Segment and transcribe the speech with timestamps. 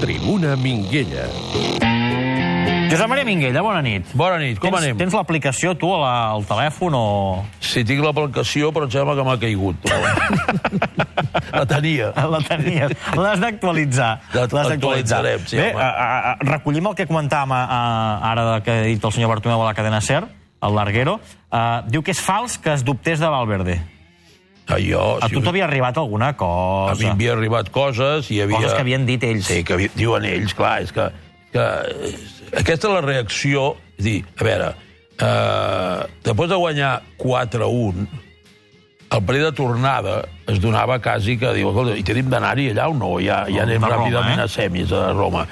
[0.00, 1.26] Tribuna Minguella.
[2.90, 4.06] Josep Maria Minguella, bona nit.
[4.16, 4.96] Bona nit, com tens, anem?
[4.96, 7.02] Tens l'aplicació, tu, a la, al telèfon o...
[7.60, 9.92] Si tinc l'aplicació, però em sembla que m'ha caigut.
[11.58, 12.08] la tenia.
[12.16, 12.96] La tenies.
[13.20, 14.10] L'has d'actualitzar.
[14.32, 14.72] L'has d'actualitzar.
[14.80, 15.84] Actualitzarem, sí, Bé, home.
[15.84, 17.80] a, a, a, recollim el que comentàvem a, a,
[18.32, 20.24] ara que ha dit el senyor Bartomeu a la cadena SER,
[20.64, 21.20] el Larguero.
[21.52, 23.82] Uh, diu que és fals que es dubtés de Valverde.
[24.76, 27.10] Allò, A tu t'havia arribat alguna a mi cosa.
[27.10, 28.60] havia arribat coses i hi havia...
[28.60, 29.46] Coses que havien dit ells.
[29.48, 31.08] Sí, que havia, diuen ells, clar, és que,
[31.52, 31.66] que
[32.62, 34.72] aquesta és la reacció, és dir, a veure,
[35.18, 38.06] eh, després de guanyar 4-1,
[39.10, 40.16] el parell de tornada
[40.50, 43.16] es donava quasi que diu, escolta, i tenim d'anar-hi allà o no?
[43.22, 44.46] Ja, ja anem de Roma, ràpidament eh?
[44.46, 45.46] a semis a Roma.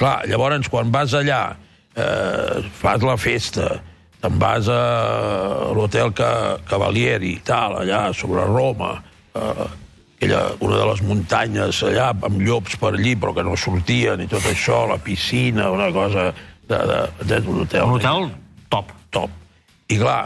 [0.00, 1.42] Clar, llavors, quan vas allà,
[1.94, 3.74] eh, fas la festa,
[4.22, 8.94] te'n vas a l'hotel Ca- Cavalieri, tal, allà sobre Roma,
[9.34, 9.64] eh,
[10.16, 14.28] aquella, una de les muntanyes allà, amb llops per allí, però que no sortien, i
[14.30, 17.82] tot això, la piscina, una cosa de, de, de, un hotel.
[17.82, 18.28] Un hotel
[18.70, 18.92] top.
[19.10, 19.30] top.
[19.90, 20.20] I clar,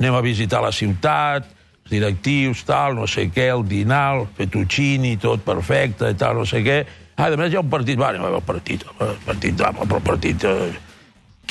[0.00, 1.50] anem a visitar la ciutat,
[1.82, 6.46] els directius, tal, no sé què, el dinar, el fettuccini, tot perfecte, i tal, no
[6.48, 6.78] sé què.
[7.20, 9.60] Ah, a més hi ha un partit, va, anem a veure el partit, el partit,
[9.60, 10.48] va, però el partit...
[10.48, 10.88] Eh,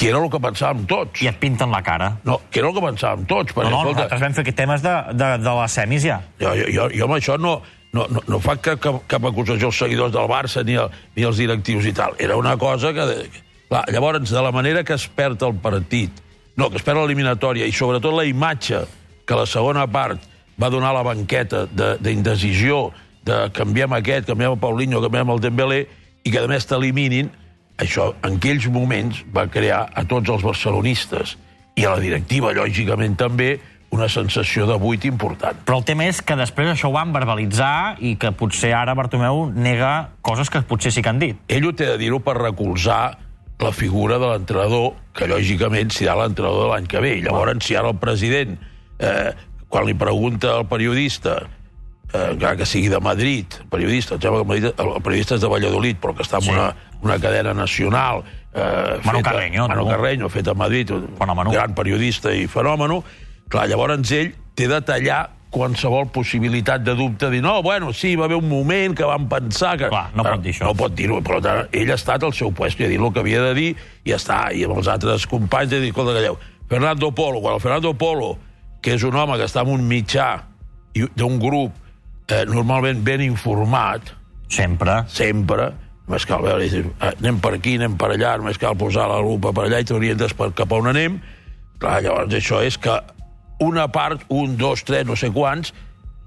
[0.01, 1.21] que era el que pensàvem tots.
[1.21, 2.07] I et pinten la cara.
[2.25, 3.53] No, que era el que pensàvem tots.
[3.53, 6.17] No, Perquè, no, escolta, nosaltres vam fer aquest temes de, de, de les semis ja.
[6.41, 7.51] jo, jo, jo, jo amb això no,
[7.93, 11.23] no, no, no fa cap, cap, cap acusació als seguidors del Barça ni, el, ni
[11.29, 12.17] als directius i tal.
[12.17, 13.05] Era una cosa que...
[13.71, 16.17] Clar, llavors, de la manera que es perd el partit,
[16.59, 18.81] no, que es perd l'eliminatòria, i sobretot la imatge
[19.23, 20.25] que la segona part
[20.59, 22.89] va donar la banqueta de- d'indecisió,
[23.23, 25.79] de, de canviem aquest, canviem el Paulinho, canviem el Dembélé,
[26.25, 27.29] i que a més t'eliminin,
[27.81, 31.35] això en aquells moments va crear a tots els barcelonistes
[31.75, 33.55] i a la directiva, lògicament, també,
[33.91, 35.57] una sensació de buit important.
[35.67, 39.49] Però el tema és que després això ho van verbalitzar i que potser ara Bartomeu
[39.51, 41.41] nega coses que potser sí que han dit.
[41.51, 43.17] ell ho té de dir-ho per recolzar
[43.61, 47.17] la figura de l'entrenador, que lògicament serà l'entrenador de l'any que ve.
[47.19, 48.55] I llavors, si ara el president,
[48.97, 49.31] eh,
[49.69, 51.43] quan li pregunta al periodista,
[52.13, 55.97] eh, que sigui de Madrid, periodista, em sembla que Madrid- el periodista és de Valladolid,
[56.01, 56.49] però que està en Sí.
[56.51, 58.23] una, una cadena nacional...
[58.53, 59.89] Eh, Manu feta- Carreño, Manu tu.
[59.89, 61.51] Carreño, fet a Madrid, un Fenòmeno.
[61.51, 63.03] gran periodista i fenòmeno.
[63.47, 68.25] Clar, llavors ell té de tallar qualsevol possibilitat de dubte, dir, no, bueno, sí, va
[68.25, 69.87] haver un moment que vam pensar que...
[69.89, 70.63] Clar, no pot dir això.
[70.65, 73.11] No pot dir-ho, però tant, ell ha estat al seu puesto i ha dit el
[73.11, 73.69] que havia de dir
[74.03, 74.37] i ja està.
[74.55, 76.37] I amb els altres companys ha dit, escolta, calleu,
[76.69, 78.37] Fernando Polo, quan el Fernando Polo,
[78.81, 80.29] que és un home que està en un mitjà
[81.15, 81.71] d'un grup
[82.31, 84.13] eh, normalment ben informat,
[84.51, 85.03] Sempre.
[85.07, 85.71] sempre,
[86.07, 89.19] només cal veure, dius, "Ah, anem per aquí, anem per allà, només cal posar la
[89.19, 91.21] lupa per allà i t'orientes per cap a on anem.
[91.79, 92.99] Clar, llavors això és que
[93.59, 95.73] una part, un, dos, tres, no sé quants,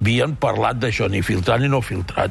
[0.00, 2.30] havien parlat d'això, ni filtrat ni no filtrat.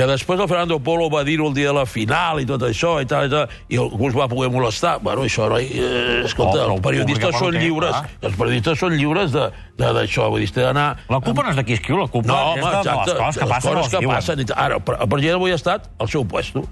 [0.00, 2.94] Que després el Fernando Polo va dir-ho el dia de la final i tot això
[3.02, 4.94] i tal, i tal, i algú es va poder molestar.
[5.04, 8.08] Bueno, això, no, eh, escolta, Oh, els periodistes són lliures, clar.
[8.30, 10.86] els periodistes són lliures de- de- d'això, vull dir, té d'anar...
[11.10, 13.10] La culpa no és de qui escriu, la culpa No, és home, de, de exacte.
[13.12, 14.40] les coses que les passen o coses es que passen.
[14.40, 14.46] i.
[14.56, 16.64] Ara, el president avui ha estat al seu puesto.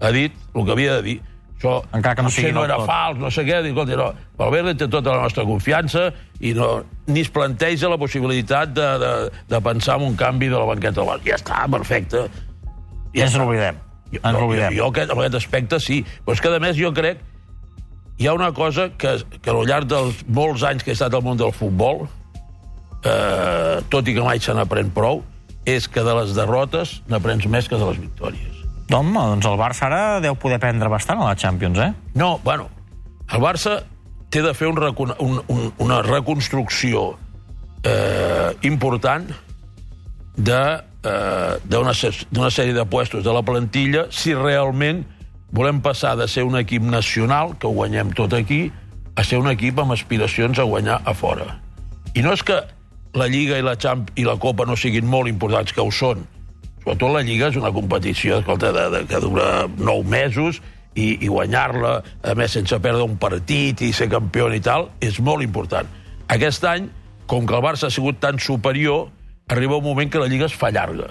[0.00, 1.16] Ha dit el que havia de dir.
[1.58, 2.86] Això Encara que no sigui potser no era tot.
[2.86, 3.62] fals, no sé què.
[3.64, 7.96] Dic, escolta, no, Valverde té tota la nostra confiança i no, ni es planteja la
[7.98, 9.12] possibilitat de, de,
[9.48, 11.02] de pensar en un canvi de la banqueta.
[11.24, 12.28] Ja està, perfecte.
[13.16, 13.78] I ens n'oblidem.
[14.12, 14.76] Jo, Ens jo, n'oblidem.
[14.76, 16.02] jo, aquest, en aquest aspecte sí.
[16.24, 17.24] Però és que, a més, jo crec
[18.18, 21.24] hi ha una cosa que, que al llarg dels molts anys que he estat al
[21.24, 22.06] món del futbol,
[23.04, 25.20] eh, tot i que mai se n'aprèn prou,
[25.68, 28.62] és que de les derrotes n'aprens més que de les victòries.
[28.94, 31.90] Home, doncs el Barça ara deu poder prendre bastant a la Champions, eh?
[32.14, 32.68] No, bueno,
[33.34, 33.80] el Barça
[34.30, 34.78] té de fer un,
[35.18, 37.18] un, un, una reconstrucció
[37.82, 39.28] eh, important
[40.36, 40.60] de,
[41.06, 45.04] eh, d'una sèrie de puestos de la plantilla si realment
[45.56, 48.66] volem passar de ser un equip nacional, que ho guanyem tot aquí,
[49.16, 51.46] a ser un equip amb aspiracions a guanyar a fora.
[52.14, 52.58] I no és que
[53.16, 56.26] la Lliga i la Champ i la Copa no siguin molt importants, que ho són.
[56.82, 60.60] Sobretot la Lliga és una competició escolta, de, de, que dura nou mesos
[60.94, 65.18] i, i guanyar-la, a més, sense perdre un partit i ser campió i tal, és
[65.20, 65.88] molt important.
[66.32, 66.90] Aquest any,
[67.30, 69.08] com que el Barça ha sigut tan superior,
[69.48, 71.06] arriba un moment que la Lliga es fa llarga.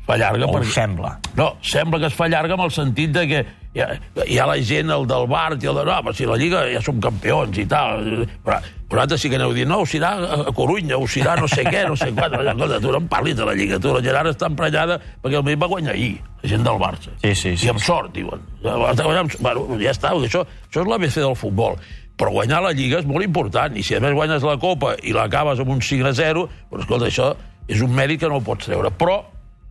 [0.00, 0.70] Es fa llarga O perquè...
[0.74, 1.16] sembla.
[1.38, 3.42] No, sembla que es fa llarga amb el sentit de que
[3.72, 3.86] hi ha,
[4.26, 5.84] hi ha la gent, el del Bart i el de...
[5.88, 8.26] No, però si la Lliga ja som campions i tal.
[8.44, 8.58] Però
[8.92, 11.86] vosaltres sí que aneu dient, no, ho serà a Corunya, ho serà no sé què,
[11.88, 12.34] no sé quan.
[12.42, 15.38] Escolta, tu no em parlis de la Lliga, tu, la gent ara està emprenyada perquè
[15.38, 17.16] el Madrid va guanyar ahir, la gent del Barça.
[17.22, 17.70] Sí, sí, sí.
[17.70, 18.44] I amb sort, diuen.
[18.60, 21.80] Bueno, ja està, això, això és l'ABC del futbol.
[22.20, 25.14] Però guanyar la Lliga és molt important, i si a més guanyes la Copa i
[25.16, 27.30] l'acabes amb un 5 a 0, doncs escolta, això
[27.68, 28.90] és un mèrit que no ho pots treure.
[28.90, 29.22] Però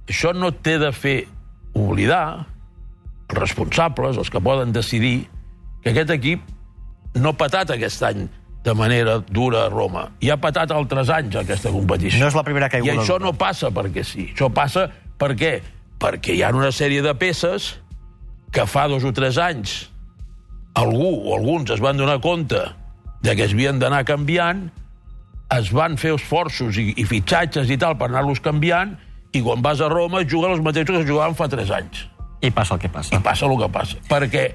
[0.09, 1.19] això no té de fer
[1.77, 2.45] oblidar
[3.29, 5.27] els responsables, els que poden decidir,
[5.83, 6.41] que aquest equip
[7.15, 8.25] no ha patat aquest any
[8.63, 10.07] de manera dura a Roma.
[10.21, 12.19] I ha patat altres anys aquesta competició.
[12.21, 12.97] No és la primera I caiguda.
[13.01, 13.31] això dura.
[13.31, 14.31] no passa perquè sí.
[14.35, 15.61] Això passa per què?
[16.01, 17.75] Perquè hi ha una sèrie de peces
[18.51, 19.90] que fa dos o tres anys
[20.73, 22.61] algú o alguns es van donar compte
[23.21, 24.69] de que es havien d'anar canviant,
[25.51, 28.95] es van fer esforços i, i fitxatges i tal per anar-los canviant,
[29.31, 32.07] i quan vas a Roma juguen els mateixos que jugaven fa tres anys.
[32.41, 33.15] I passa el que passa.
[33.15, 33.99] I passa el que passa.
[34.09, 34.45] Perquè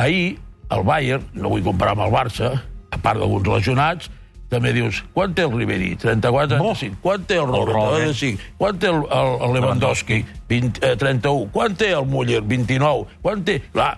[0.00, 0.38] ahir
[0.72, 2.52] el Bayern, no vull comparar amb el Barça,
[2.92, 4.10] a part d'alguns lesionats,
[4.52, 5.94] també dius, quan té el Ribéry?
[5.96, 7.00] 34, 35.
[7.00, 7.72] Quan té el Robert?
[7.72, 8.12] Robert.
[8.12, 8.48] 35.
[8.60, 10.18] Quan té el, el, el Lewandowski?
[10.50, 11.48] 20, eh, 31.
[11.54, 12.42] Quan té el Müller?
[12.44, 13.06] 29.
[13.24, 13.58] Quan té...
[13.72, 13.94] Clar,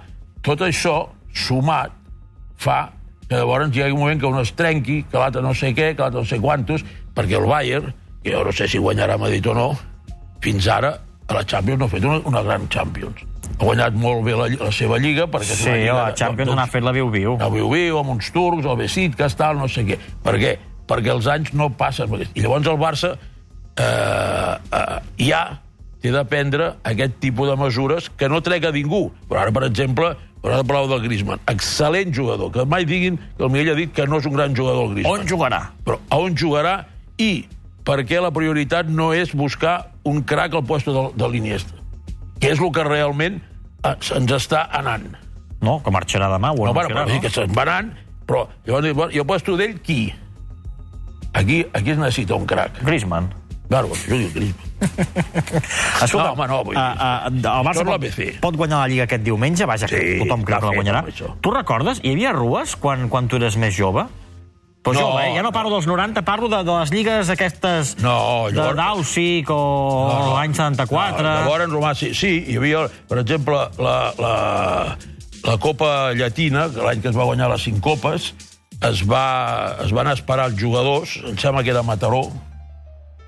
[0.47, 0.95] tot això,
[1.35, 1.93] sumat,
[2.57, 2.79] fa
[3.29, 5.95] que llavors hi hagi un moment que un es trenqui, que l'altre no sé què,
[5.95, 6.85] que l'altre no sé quantos,
[7.17, 9.69] perquè el Bayern, que jo no sé si guanyarà Madrid o no,
[10.45, 10.93] fins ara
[11.27, 13.25] a la Champions no ha fet una, una gran Champions.
[13.55, 15.57] Ha guanyat molt bé la, la seva lliga, perquè...
[15.57, 17.39] Sí, lliga la Champions n'ha fet la viu-viu.
[17.41, 19.99] a Viu-Viu, amb uns turcs, el Besiktas, tal, no sé què.
[20.25, 20.57] Per què?
[20.91, 22.13] Perquè els anys no passen.
[22.35, 25.45] I llavors el Barça eh, eh, ja
[26.05, 29.07] té de prendre aquest tipus de mesures que no trec a ningú.
[29.31, 30.11] Però ara, per exemple,
[30.45, 31.41] ara parlau del Griezmann.
[31.49, 32.53] Excel·lent jugador.
[32.53, 34.99] Que mai diguin que el Miguel ha dit que no és un gran jugador, el
[34.99, 35.25] Griezmann.
[35.25, 35.61] On jugarà?
[35.87, 36.75] Però a on jugarà
[37.17, 37.47] i
[37.89, 41.81] per què la prioritat no és buscar un crac al puesto de, de l'Iniesta?
[42.41, 45.07] Que és el que realment eh, se'ns està anant.
[45.65, 46.53] No, que marxarà demà.
[46.53, 47.95] Ho No, bueno, però sí que se'n va anant,
[48.29, 50.13] però llavors i el puesto d'ell, qui?
[51.35, 52.77] Aquí, aquí es necessita un crac.
[52.85, 53.33] Griezmann.
[53.75, 54.71] Claro, que jugui el Griezmann.
[56.05, 58.05] Escolta, No, home, no, vull dir, uh, uh, el Barça pot,
[58.45, 61.01] pot guanyar la Lliga aquest diumenge, vaja, que Sí, tothom creu que la guanyarà.
[61.43, 61.99] Tu recordes?
[62.05, 64.07] Hi havia rues quan, quan tu eres més jove?
[64.85, 65.33] Però No, jove, eh?
[65.33, 65.53] Ja no no.
[65.57, 70.19] parlo dels 90, parlo de, de les lligues aquestes No, de llavors- d'Àusic o no,
[70.27, 70.33] no.
[70.37, 71.25] l'any 74.
[71.25, 74.35] No, llavors, Romà, sí, sí, hi havia, per exemple, la, la,
[75.49, 78.35] la Copa Llatina, que l'any que es va guanyar les cinc copes,
[78.85, 79.25] es, va,
[79.83, 82.27] es van esperar els jugadors, em sembla que era Mataró,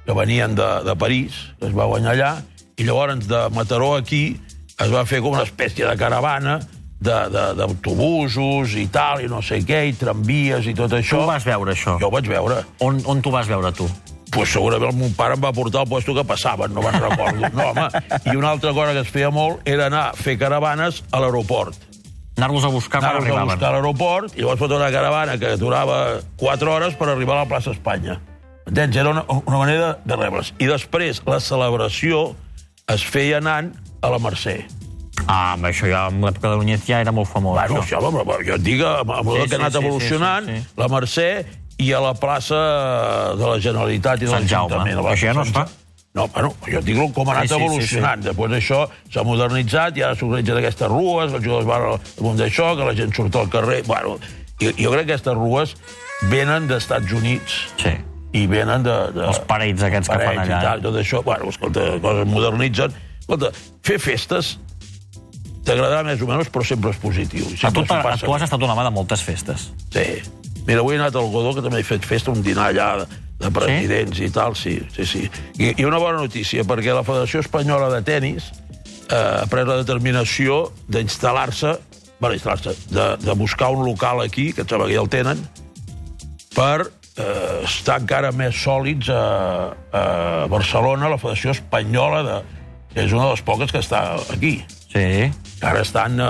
[0.06, 2.32] que venien de, de París, que es va guanyar allà,
[2.78, 4.36] i llavors de Mataró aquí
[4.78, 6.60] es va fer com una espècie de caravana
[7.00, 11.22] d'autobusos i tal, i no sé què, i tramvies i tot Tu això.
[11.24, 11.96] ho vas veure, això?
[12.00, 12.62] Jo ho vaig veure.
[12.84, 13.88] On, on tu vas veure, tu?
[14.36, 17.46] pues segurament el meu pare em va portar al puesto que passaven, no me'n recordo.
[17.56, 17.84] No, home,
[18.26, 21.78] i una altra cosa que es feia molt era anar a fer caravanes a l'aeroport.
[22.36, 23.52] Anar-los a buscar quan Anaves a arribaven.
[23.54, 26.00] buscar a l'aeroport i llavors fotre una caravana que durava
[26.42, 28.18] 4 hores per arribar a la plaça Espanya.
[28.66, 28.96] Entens?
[28.96, 30.52] Era una, una manera de rebre's.
[30.58, 32.32] I després la celebració
[32.90, 33.72] es feia anant
[34.02, 34.56] a la Mercè.
[35.26, 37.56] Ah, amb això ja, en l'època de Núñez ja era molt famós.
[37.56, 38.02] Bueno, això.
[38.04, 40.46] home, jo et dic, amb, amb Sí, sí, que sí, ha anat sí, sí, evolucionant,
[40.50, 40.74] sí, sí.
[40.82, 41.30] la Mercè
[41.86, 42.60] i a la plaça
[43.38, 44.70] de la Generalitat i de Sant Jaume.
[44.76, 45.02] l'Ajuntament.
[45.04, 45.66] la Això ja no es fa.
[46.16, 48.22] No, bueno, jo et dic com ha anat Sí, sí, sí, evolucionant.
[48.24, 48.78] Després això
[49.12, 52.94] s'ha modernitzat i ara s'organitzen aquestes rues, els jugadors van al damunt d'això, que la
[52.96, 53.82] gent surt al carrer...
[53.88, 54.16] Bueno,
[54.62, 55.74] jo, jo crec que aquestes rues
[56.30, 57.92] venen d'Estats Units Sí.
[58.36, 58.94] I venen de...
[59.16, 60.60] de Els parells aquests que fan parells allà.
[60.60, 62.96] I tal, tot això, bueno, escolta, coses modernitzen.
[63.20, 63.50] Escolta,
[63.86, 64.56] fer festes
[65.66, 67.46] t'agradarà més o menys, però sempre és positiu.
[67.50, 69.70] I A tu, sempre t'ha- passa tu has estat una mà de moltes festes.
[69.90, 70.04] Sí.
[70.66, 73.06] Mira, avui he anat al Godó, que també he fet festa, un dinar allà de,
[73.42, 74.28] de presidents sí?
[74.28, 75.24] i tal, sí, sí, sí.
[75.58, 78.48] I, I una bona notícia, perquè la Federació Espanyola de Tenis
[79.10, 81.74] eh, ha pres la determinació d'instal·lar-se,
[82.20, 85.42] bueno, instal·lar-se, de, de buscar un local aquí, que em sembla que ja el tenen,
[86.54, 89.22] per eh, estar encara més sòlids a,
[89.92, 90.02] a
[90.52, 94.58] Barcelona, la Federació Espanyola, de, que és una de les poques que està aquí.
[94.92, 95.06] Sí.
[95.64, 96.26] Ara estan eh,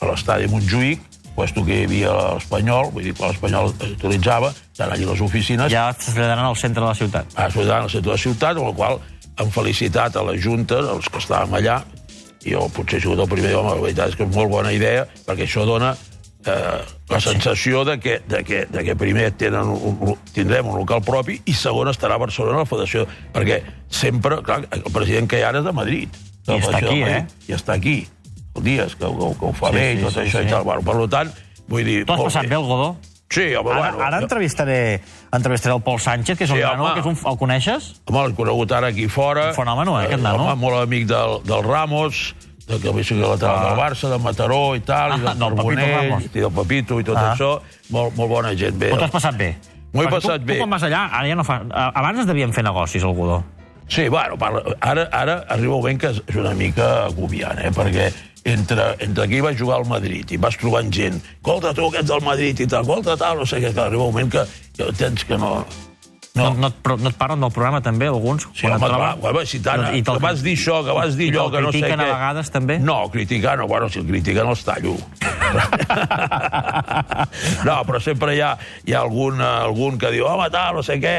[0.00, 1.04] a l'estadi Montjuïc,
[1.36, 5.90] puesto que hi havia l'Espanyol, vull dir que l'Espanyol utilitzava, estan allà les oficines, ja.
[5.92, 7.36] Es traslladaran al centre de la ciutat.
[7.36, 9.00] a Ciutat, al centre de la ciutat, amb la qual
[9.36, 11.82] han felicitat a la Junta, els que estàvem allà,
[12.46, 14.72] i jo potser he sigut el primer, home, la veritat és que és molt bona
[14.72, 15.92] idea, perquè això dona
[16.46, 20.78] eh, la sensació de que, de que, de que primer tenen un, un, tindrem un
[20.80, 25.40] local propi i segon estarà a Barcelona la Federació, perquè sempre, clar, el president que
[25.40, 26.08] hi ha ara és de Madrid.
[26.46, 27.24] de I està aquí, eh?
[27.48, 27.96] I està aquí.
[28.56, 30.46] El Dies, que, que, que ho fa Sí, bé sí, i tot sí, això sí.
[30.46, 30.64] i tal.
[30.64, 31.34] Bueno, per tant,
[31.68, 31.98] vull dir...
[32.06, 32.96] Tu has passat bé el Godó?
[33.28, 34.04] Sí, home, Ara, bueno...
[34.06, 35.00] ara entrevistaré,
[35.34, 36.94] entrevistaré el Pol Sánchez, que és un Sí, nano, home.
[36.94, 37.88] que és un, el coneixes?
[38.06, 39.48] Home, l'he conegut ara aquí fora.
[39.50, 40.44] Un fenòmeno, eh, aquest nano.
[40.46, 42.20] Home, molt amic del, del Ramos,
[42.66, 43.68] de que va ser lateral Ah.
[43.68, 47.04] del Barça, de Mataró i tal, Ah, i del Pepito Carbonell, i del Papito i
[47.04, 47.32] tot Ah.
[47.34, 47.60] això.
[47.90, 48.90] Molt, molt bona gent, bé.
[48.90, 49.56] Però t'has passat bé?
[49.92, 50.54] M'ho he passat tu, bé.
[50.54, 51.62] Tu quan vas allà, ara ja no fa...
[51.94, 53.44] Abans es devien fer negocis, al Godó.
[53.88, 57.70] Sí, bueno, parla, ara, ara arriba un moment que és és una mica agobiant, eh?
[57.70, 58.12] perquè
[58.44, 62.08] entre, entre aquí vas jugar al Madrid i vas trobant gent, escolta, tu que ets
[62.08, 64.42] del Madrid i tal, escolta, tal, no sé què, que arriba un moment que,
[64.76, 65.64] que tens que no...
[66.36, 68.44] No, no, et, pro- no et parlen del programa, també, alguns?
[68.54, 71.30] Sí, home, clar, home, si tant, I te'l- que vas dir això, que vas dir
[71.32, 71.86] allò, que no sé què...
[71.88, 72.76] critiquen a vegades, també?
[72.78, 74.96] No, criticar no, bueno, si el critiquen els tallo.
[77.66, 78.52] no, però sempre hi ha,
[78.86, 81.16] hi ha algun, eh, algun que diu, home, tal, no sé què,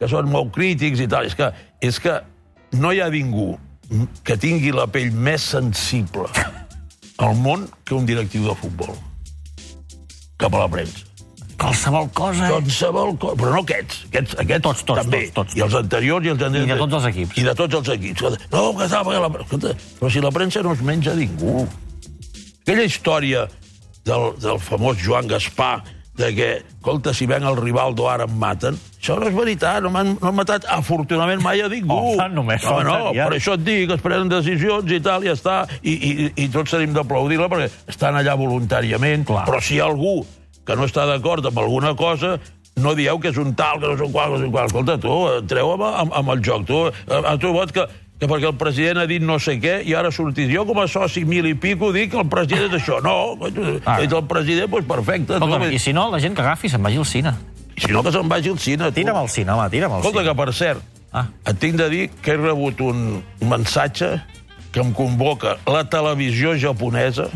[0.00, 1.26] que són molt crítics i tal.
[1.28, 1.50] És que,
[1.82, 2.18] és que
[2.78, 3.52] no hi ha ningú
[4.24, 6.28] que tingui la pell més sensible
[7.20, 8.94] al món que un directiu de futbol
[10.40, 11.04] cap a la premsa.
[11.60, 12.48] Qualsevol cosa?
[12.48, 15.20] Qualsevol cosa, però no aquests, aquests, aquests Tots, tots, també.
[15.28, 15.58] tots, tots.
[15.58, 16.70] I els anteriors i els anteriors.
[16.70, 17.36] I de tots els equips.
[17.36, 18.26] I de tots els equips.
[18.50, 19.30] No, que perquè la...
[19.44, 21.66] Escolta, però si la premsa no es menja ningú.
[22.64, 23.46] Aquella història
[24.08, 25.82] del, del famós Joan Gaspar,
[26.20, 26.48] de que,
[26.78, 30.32] escolta, si ven el Rivaldo ara em maten, això no és veritat, no m'han no
[30.36, 31.96] matat afortunadament mai a ningú.
[31.96, 33.28] Home, només Home, no, faltaria.
[33.28, 36.48] per això et dic es prenen decisions i tal, i ja està, i, i, i
[36.52, 39.46] tots tenim d'aplaudir-la perquè estan allà voluntàriament, Clar.
[39.48, 40.18] però si algú
[40.70, 42.36] que no està d'acord amb alguna cosa,
[42.80, 44.52] no dieu que és un tal, que no és un qual, que no és un
[44.54, 44.68] qual.
[44.70, 46.62] Escolta, tu, entreu amb, amb, amb el joc.
[46.70, 47.84] Tu, eh, a tu vot que,
[48.20, 50.86] que perquè el president ha dit no sé què, i ara sortís jo com a
[50.88, 53.00] soci mil i pico dic que el president és això.
[53.02, 53.34] No,
[53.84, 53.98] Ah.
[54.00, 55.34] ets el president, doncs perfecte.
[55.40, 57.34] Escolta, tu, I si no, la gent que agafi se'n vagi al cine.
[57.76, 58.84] I si no, que se'n vagi al cine.
[58.92, 59.00] tu.
[59.00, 60.30] Tira'm al cine, home, tira'm al Escolta, cine.
[60.30, 61.26] que per cert, Ah.
[61.44, 64.20] et tinc de dir que he rebut un mensatge
[64.70, 67.26] que em convoca la televisió japonesa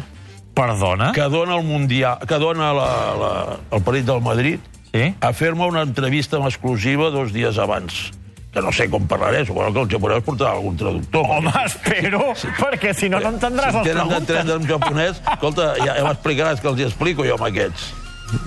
[0.55, 1.13] Perdona?
[1.13, 3.33] que dona el mundial, que dona la, la,
[3.75, 4.59] el partit del Madrid
[4.95, 5.09] Sí?
[5.21, 8.13] a fer-me una entrevista en exclusiva dos dies abans.
[8.55, 11.25] Que no sé com parlaré, suposo que el japonès portarà algun traductor.
[11.27, 12.21] Home, espero,
[12.61, 14.29] perquè si no, no entendràs si les tenen preguntes.
[14.29, 17.89] d'entendre en japonès, escolta, ja, ja m'explicaràs que els hi explico jo amb aquests.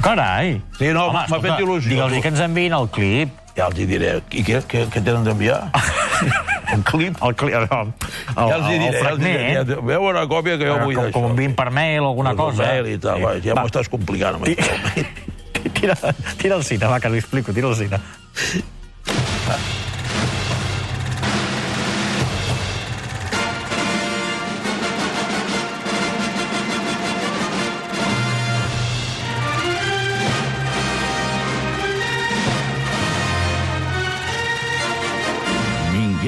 [0.02, 0.62] Carai.
[0.80, 3.36] Sí, no, m'ha fet il·lusió, Digue'ls que ens enviïn el clip.
[3.60, 4.14] Ja els hi diré.
[4.32, 5.66] I què, què, què tenen d'enviar?
[6.76, 7.16] Un clip?
[7.24, 7.94] El, clip, el, el,
[8.36, 8.88] Ja els hi el diré.
[8.92, 9.38] Ja els hi diré.
[9.38, 9.70] fragment.
[9.72, 11.14] Ja, veu una còpia que jo vull com, d'això.
[11.16, 12.64] com enviïn per mail o alguna Un cosa.
[12.68, 14.42] mail i tal, va, ja m'ho estàs complicant.
[15.78, 15.96] Tira,
[16.40, 18.00] tira el cine, va, que li explico, tira el cine.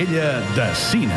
[0.10, 1.14] Minguella de Cine.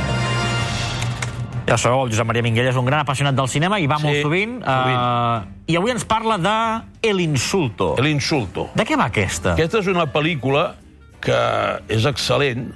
[1.66, 4.04] Ja sabeu, el Josep Maria Minguella és un gran apassionat del cinema i va Sí,
[4.04, 4.58] molt sovint.
[4.60, 4.98] sovint.
[4.98, 7.94] Uh, I avui ens parla de El Insulto.
[7.96, 8.68] L'insulto.
[8.74, 9.54] De què va aquesta?
[9.54, 10.74] Aquesta és una pel·lícula
[11.24, 11.38] que
[11.88, 12.66] és excel·lent.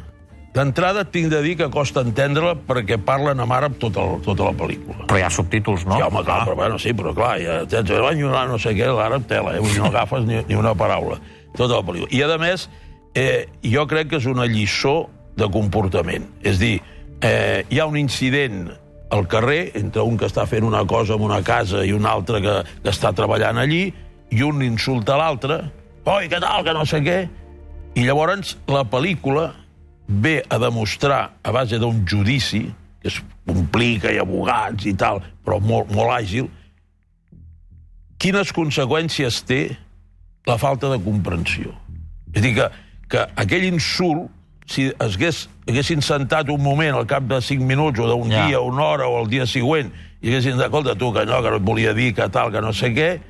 [0.54, 4.54] D'entrada tinc de dir que costa entendre-la perquè parlen amb àrab tota, el, tota la
[4.56, 5.04] pel·lícula.
[5.11, 5.99] Però hi ha subtítols, no?
[6.00, 8.88] Ja, home, clar, però bueno, sí, però clar, ja tens el bany no sé què,
[8.88, 9.61] l'àrab tela, eh?
[9.76, 11.20] No agafes ni, ni una paraula.
[11.52, 12.08] Tota la pel·lícula.
[12.08, 12.70] I, a més,
[13.12, 16.26] eh, jo crec que és una lliçó de comportament.
[16.43, 16.81] És dir,
[17.21, 18.71] eh, hi ha un incident
[19.11, 22.40] al carrer entre un que està fent una cosa en una casa i un altre
[22.43, 23.85] que, que està treballant allí,
[24.31, 25.61] i un insulta l'altre,
[26.07, 27.21] oi, què tal, que no sé què,
[27.97, 29.52] i llavors la pel·lícula
[30.07, 32.66] ve a demostrar, a base d'un judici,
[33.00, 36.50] que es complica i abogats i tal, però molt, molt àgil,
[38.19, 39.61] quines conseqüències té
[40.47, 41.75] la falta de comprensió.
[42.33, 42.66] És a dir, que,
[43.12, 44.31] que aquell insult,
[44.66, 48.46] si es hagués, haguessin sentat un moment al cap de 5 minuts o d'un Ja.
[48.46, 51.50] dia, una hora o el dia següent, i haguessin dit, escolta, tu, que no, que
[51.50, 53.20] no et volia dir, que tal, que no sé què,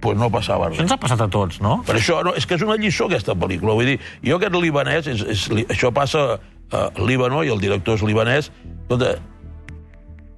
[0.00, 0.76] doncs no passava res.
[0.78, 1.82] Això ens ha passat a tots, no?
[1.86, 3.74] Per això, no, és que és una lliçó, aquesta pel·lícula.
[3.74, 6.38] Vull dir, jo aquest libanès, és, és, això passa
[6.70, 8.50] a Líbano, i el director és libanès,
[8.82, 9.14] escolta,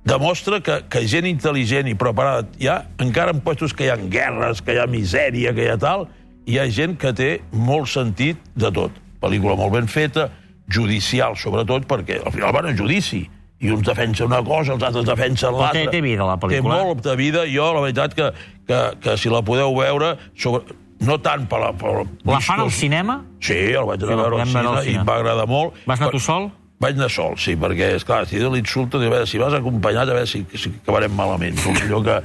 [0.06, 3.96] demostra que, que gent intel·ligent i preparada, hi ha, encara en puestos que hi ha
[3.98, 6.06] guerres, que hi ha misèria, que hi ha tal,
[6.46, 8.94] hi ha gent que té molt sentit de tot.
[9.22, 10.28] Pel·lícula molt ben feta,
[10.68, 13.22] judicial, sobretot, perquè al final van a judici
[13.60, 15.90] i uns defensen una cosa, els altres defensen Però té- l'altra.
[15.94, 16.76] té vida, la pel·lícula.
[16.76, 17.44] Té molt de vida.
[17.48, 18.30] Jo, la veritat, que,
[18.68, 20.74] que, que si la podeu veure, sobre,
[21.06, 21.72] no tant per la...
[21.72, 21.94] Per
[22.26, 23.22] La fan al cinema?
[23.40, 25.46] Sí, el vaig anar Sí, veure al podem veure al cine i em va agradar
[25.48, 25.78] molt.
[25.86, 26.50] Vas anar tu sol?
[26.80, 30.18] Vaig anar sol, sí, perquè, és clar, si l'insulto, a veure, si vas acompanyat, a
[30.18, 31.56] veure si, si acabarem malament.
[31.64, 32.18] Com allò que...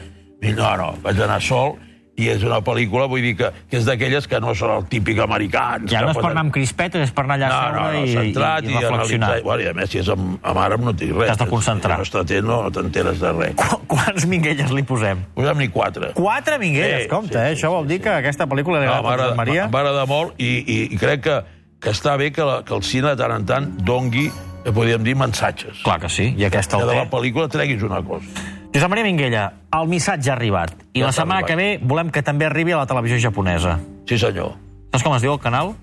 [0.58, 1.78] No, no, vaig anar sol,
[2.22, 5.20] i és una pel·lícula, vull dir, que, que és d'aquelles que no són el típic
[5.24, 5.90] americans.
[5.92, 7.62] Ja que no és per poden- anar amb crispetes, és per anar allà a no,
[7.62, 9.28] no, seure no, i, centrat i, i, i reflexionar.
[9.30, 9.44] analitzar.
[9.50, 11.28] Bueno, I a més, si és amb, amb àrab no dic res.
[11.32, 12.00] T'has de concentrar.
[12.06, 13.56] Si no atent, no, no t'enteres de res.
[13.58, 15.26] Qu Quants minguelles li posem?
[15.36, 16.14] Posem-n'hi quatre.
[16.16, 17.56] Quatre minguelles, Sí, compte, sí, eh?
[17.56, 19.66] sí, Això vol dir que aquesta pel·lícula li No, agrada a Josep Maria.
[19.72, 21.36] Agradar molt i, i, i crec que,
[21.82, 25.04] que està bé que, la, que el cine de tant en tant dongui, eh, podríem
[25.04, 25.82] dir, mensatges.
[25.84, 27.04] Clar que sí, i aquesta Que el de té.
[27.04, 28.28] la pel·lícula treguis una cosa.
[28.74, 30.72] Josep Maria Minguella, el missatge ha arribat.
[30.94, 31.50] I Ja la setmana arribat.
[31.50, 33.80] que ve volem que també arribi a la televisió japonesa.
[34.08, 34.54] Sí, senyor.
[34.94, 35.74] Saps com es diu el canal?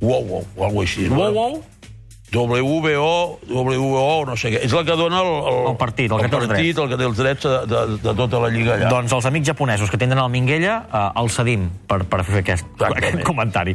[0.00, 1.08] Wow, wow, o alguna així.
[1.10, 1.58] Wow, wow.
[2.30, 4.58] WBO, WBO, no sé què.
[4.66, 6.82] És la que dona el, el, El partit, el que té els partit, drets.
[6.84, 8.90] el que té els drets de, de, de tota la lliga allà.
[8.92, 12.66] Doncs els amics japonesos que tindran el Minguella, eh, el cedim per, per fer aquest,
[12.68, 12.98] Exactament.
[13.14, 13.74] aquest comentari.